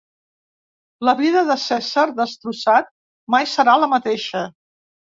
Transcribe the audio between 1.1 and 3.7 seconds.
vida de Cessar, destrossat, mai